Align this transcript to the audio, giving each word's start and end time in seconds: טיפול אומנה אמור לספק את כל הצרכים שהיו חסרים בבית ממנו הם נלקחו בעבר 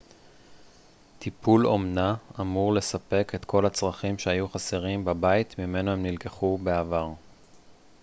טיפול 1.19 1.67
אומנה 1.67 2.15
אמור 2.39 2.73
לספק 2.73 3.31
את 3.35 3.45
כל 3.45 3.65
הצרכים 3.65 4.17
שהיו 4.17 4.49
חסרים 4.49 5.05
בבית 5.05 5.59
ממנו 5.59 5.91
הם 5.91 6.03
נלקחו 6.03 6.57
בעבר 6.63 7.09